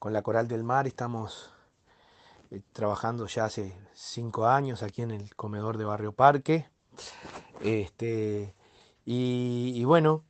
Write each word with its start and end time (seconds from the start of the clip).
con 0.00 0.14
la 0.14 0.22
Coral 0.22 0.48
del 0.48 0.64
Mar 0.64 0.86
estamos 0.86 1.52
eh, 2.50 2.62
trabajando 2.72 3.26
ya 3.26 3.44
hace 3.44 3.76
cinco 3.92 4.46
años 4.46 4.82
aquí 4.82 5.02
en 5.02 5.10
el 5.10 5.36
comedor 5.36 5.76
de 5.76 5.84
Barrio 5.84 6.12
Parque. 6.12 6.66
Este, 7.60 8.54
y, 9.04 9.84
bueno, 9.84 10.24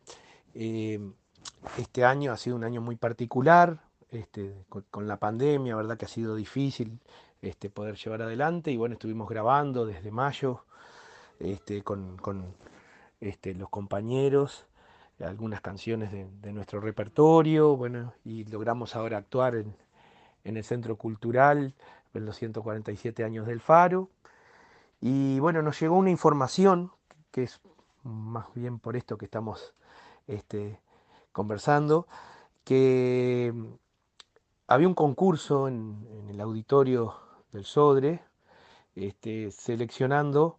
eh, 0.54 0.98
este 1.78 2.04
año 2.04 2.32
ha 2.32 2.36
sido 2.36 2.56
un 2.56 2.64
año 2.64 2.80
muy 2.80 2.96
particular, 2.96 3.80
este, 4.10 4.66
con, 4.68 5.06
la 5.06 5.18
pandemia, 5.18 5.76
¿verdad? 5.76 5.96
Que 5.96 6.06
ha 6.06 6.08
sido 6.08 6.34
difícil 6.34 6.98
este, 7.40 7.70
poder 7.70 7.94
llevar 7.94 8.22
adelante. 8.22 8.72
Y 8.72 8.76
bueno, 8.76 8.94
estuvimos 8.94 9.28
grabando 9.28 9.86
desde 9.86 10.10
mayo 10.10 10.64
este, 11.38 11.84
con, 11.84 12.16
este, 13.20 13.54
los 13.54 13.68
compañeros 13.68 14.66
algunas 15.24 15.60
canciones 15.60 16.10
de, 16.12 16.52
nuestro 16.52 16.80
repertorio, 16.80 17.76
bueno, 17.76 18.14
y 18.24 18.44
logramos 18.44 18.96
ahora 18.96 19.18
actuar 19.18 19.54
en, 19.56 19.76
el 20.44 20.64
Centro 20.64 20.96
Cultural 20.96 21.74
en 22.14 22.24
los 22.24 22.36
147 22.36 23.24
años 23.24 23.46
del 23.46 23.60
Faro. 23.60 24.10
Y 25.00 25.38
bueno, 25.40 25.62
nos 25.62 25.78
llegó 25.80 25.96
una 25.96 26.10
información, 26.10 26.92
que 27.30 27.44
es 27.44 27.60
más 28.02 28.46
bien 28.54 28.78
por 28.78 28.96
esto 28.96 29.18
que 29.18 29.26
estamos 29.26 29.74
este, 30.26 30.80
conversando, 31.32 32.06
que 32.64 33.52
había 34.66 34.88
un 34.88 34.94
concurso 34.94 35.68
en, 35.68 36.26
el 36.30 36.40
auditorio 36.40 37.16
del 37.52 37.64
Sodre, 37.64 38.22
este, 38.94 39.50
seleccionando 39.50 40.58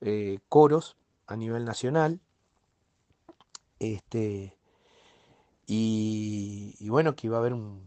eh, 0.00 0.40
coros 0.48 0.96
a 1.26 1.36
nivel 1.36 1.64
nacional. 1.64 2.20
Este, 3.78 4.56
y, 5.66 6.88
bueno, 6.88 7.14
que 7.14 7.26
iba 7.26 7.36
a 7.36 7.40
haber 7.40 7.52
un, 7.52 7.86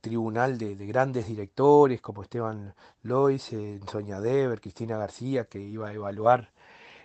tribunal 0.00 0.58
de, 0.58 0.74
grandes 0.86 1.26
directores 1.26 2.00
como 2.00 2.22
Esteban 2.22 2.74
Lois, 3.02 3.52
eh, 3.52 3.80
Sonia 3.90 4.20
Dever, 4.20 4.60
Cristina 4.60 4.96
García, 4.96 5.44
que 5.44 5.58
iba 5.60 5.88
a 5.88 5.92
evaluar 5.92 6.50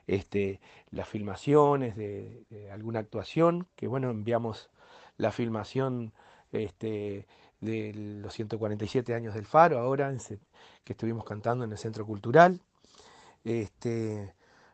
este, 0.08 0.62
las 0.92 1.08
filmaciones 1.08 1.96
de, 1.96 2.46
alguna 2.72 3.00
actuación, 3.00 3.68
que 3.76 3.88
bueno, 3.88 4.10
enviamos 4.12 4.70
la 5.18 5.32
filmación 5.32 6.14
este, 6.52 7.28
de 7.62 7.94
los 7.94 8.34
147 8.34 9.14
años 9.16 9.34
del 9.34 9.46
Faro, 9.46 9.80
ahora 9.80 10.16
que 10.84 10.94
estuvimos 10.94 11.26
cantando 11.26 11.66
en 11.66 11.72
el 11.72 11.78
Centro 11.78 12.06
Cultural. 12.06 12.62
Este, 13.44 14.34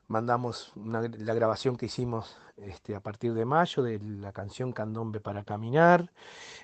mandamos 0.09 0.73
la 0.75 1.33
grabación 1.33 1.77
que 1.77 1.85
hicimos 1.85 2.35
este, 2.57 2.95
a 2.95 2.99
partir 2.99 3.33
de 3.33 3.45
mayo 3.45 3.83
de 3.83 3.99
la 3.99 4.33
canción 4.33 4.73
Candombe 4.73 5.21
para 5.21 5.43
Caminar, 5.43 6.11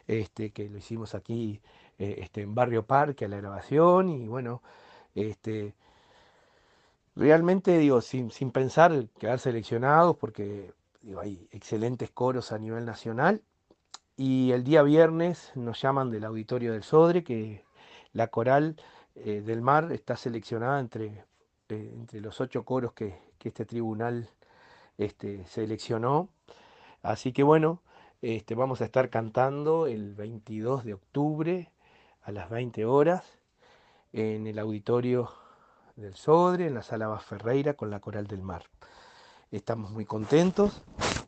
este, 0.07 0.51
que 0.51 0.67
lo 0.69 0.77
hicimos 0.77 1.15
aquí 1.15 1.61
eh, 1.97 2.17
este, 2.19 2.41
en 2.41 2.53
Barrio 2.53 2.83
Parque 2.83 3.25
a 3.25 3.27
la 3.29 3.37
grabación 3.37 4.09
y 4.09 4.27
bueno, 4.27 4.61
realmente 7.15 7.77
digo, 7.77 8.01
sin, 8.01 8.31
sin 8.31 8.51
pensar 8.51 9.07
quedar 9.19 9.39
seleccionados 9.39 10.17
porque 10.17 10.73
hay 11.21 11.47
excelentes 11.51 12.09
coros 12.11 12.51
a 12.51 12.57
nivel 12.57 12.85
nacional 12.85 13.41
y 14.17 14.51
el 14.51 14.63
día 14.63 14.81
viernes 14.81 15.51
nos 15.55 15.81
llaman 15.81 16.09
del 16.09 16.25
auditorio 16.25 16.73
del 16.73 16.83
Sodre 16.83 17.23
que 17.23 17.63
la 18.11 18.27
coral 18.27 18.75
eh, 19.15 19.41
del 19.45 19.61
mar 19.61 19.91
está 19.91 20.17
seleccionada 20.17 20.79
entre, 20.79 21.23
eh, 21.69 21.91
entre 21.93 22.21
los 22.21 22.41
ocho 22.41 22.63
coros 22.63 22.93
que, 22.93 23.23
este 23.43 23.65
tribunal 23.65 24.27
este, 24.97 25.45
seleccionó. 25.45 26.29
Así 27.03 27.31
que 27.31 27.43
bueno, 27.43 27.83
este, 28.23 28.55
vamos 28.55 28.81
a 28.81 28.85
estar 28.85 29.11
cantando 29.11 29.85
el 29.85 30.15
22 30.15 30.83
de 30.83 30.95
octubre 30.95 31.71
a 32.23 32.31
las 32.31 32.49
20 32.49 32.85
horas 32.85 33.23
en 34.13 34.47
el 34.47 34.57
auditorio 34.57 35.31
del 35.95 36.15
Sodre, 36.15 36.65
en 36.65 36.73
la 36.73 36.81
sala 36.81 37.15
Ferreira 37.19 37.75
con 37.75 37.91
la 37.91 37.99
Coral 37.99 38.25
del 38.25 38.41
Mar. 38.41 38.63
Estamos 39.51 39.91
muy 39.91 40.05
contentos. 40.05 40.81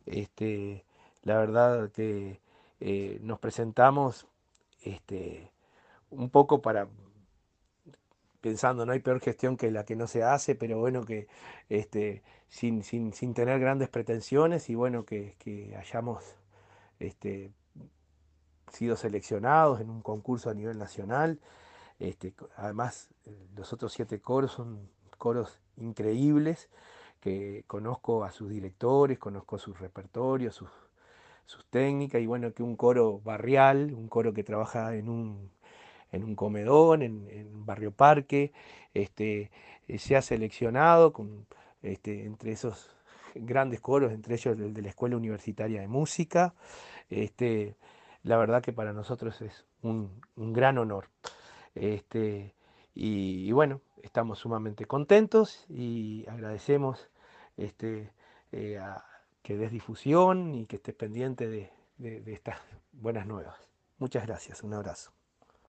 Este, 0.06 0.84
la 1.22 1.38
verdad 1.38 1.92
que 1.92 2.40
eh, 2.80 3.18
nos 3.22 3.38
presentamos 3.38 4.26
este, 4.82 5.52
un 6.10 6.30
poco 6.30 6.60
para 6.62 6.88
pensando, 8.40 8.86
no 8.86 8.92
hay 8.92 9.00
peor 9.00 9.20
gestión 9.20 9.56
que 9.56 9.70
la 9.70 9.84
que 9.84 9.96
no 9.96 10.06
se 10.06 10.22
hace, 10.22 10.54
pero 10.54 10.78
bueno, 10.78 11.04
que 11.04 11.28
este, 11.68 12.22
sin, 12.48 12.82
sin, 12.82 13.12
sin 13.12 13.34
tener 13.34 13.60
grandes 13.60 13.88
pretensiones 13.88 14.70
y 14.70 14.74
bueno, 14.74 15.04
que, 15.04 15.36
hayamos 15.78 16.24
este, 17.00 17.52
sido 18.72 18.96
seleccionados 18.96 19.80
en 19.80 19.90
un 19.90 20.02
concurso 20.02 20.50
a 20.50 20.54
nivel 20.54 20.78
nacional. 20.78 21.40
Este, 21.98 22.34
además, 22.56 23.08
los 23.56 23.72
otros 23.72 23.92
siete 23.92 24.20
coros 24.20 24.52
son 24.52 24.88
coros 25.18 25.58
increíbles, 25.76 26.68
que 27.20 27.64
conozco 27.66 28.24
a 28.24 28.30
sus 28.30 28.48
directores, 28.50 29.18
conozco 29.18 29.58
sus 29.58 29.78
repertorios, 29.80 30.54
sus, 30.54 30.70
sus 31.46 31.64
técnicas, 31.66 32.20
y 32.20 32.26
bueno, 32.26 32.52
que 32.52 32.62
un 32.62 32.76
coro 32.76 33.20
barrial, 33.20 33.92
un 33.94 34.08
coro 34.08 34.32
que 34.32 34.44
trabaja 34.44 34.94
en 34.94 35.08
un 35.08 35.50
en 36.12 36.24
un 36.24 36.34
comedor, 36.34 37.02
en, 37.02 37.66
Barrio 37.66 37.92
Parque, 37.92 38.52
este, 38.94 39.50
eh, 39.88 39.98
se 39.98 40.16
ha 40.16 40.22
seleccionado 40.22 41.12
con, 41.12 41.46
este, 41.82 42.24
entre 42.24 42.52
esos 42.52 42.96
grandes 43.34 43.80
coros, 43.80 44.12
entre 44.12 44.34
ellos 44.34 44.58
el 44.58 44.74
de 44.74 44.82
la 44.82 44.88
Escuela 44.88 45.16
Universitaria 45.16 45.80
de 45.80 45.88
Música. 45.88 46.54
Este, 47.10 47.76
la 48.22 48.36
verdad 48.36 48.62
que 48.62 48.72
para 48.72 48.92
nosotros 48.92 49.40
es 49.42 49.66
un, 49.82 50.20
gran 50.36 50.78
honor. 50.78 51.08
Este, 51.74 52.54
y, 52.94 53.52
bueno, 53.52 53.80
estamos 54.02 54.38
sumamente 54.38 54.86
contentos 54.86 55.64
y 55.68 56.26
agradecemos 56.28 57.10
este, 57.56 58.12
eh, 58.52 58.80
que 59.42 59.56
des 59.56 59.70
difusión 59.70 60.54
y 60.54 60.66
que 60.66 60.76
estés 60.76 60.94
pendiente 60.94 61.48
de 61.48 62.32
estas 62.32 62.58
buenas 62.92 63.26
nuevas. 63.26 63.56
Muchas 63.98 64.26
gracias, 64.26 64.62
un 64.62 64.74
abrazo. 64.74 65.17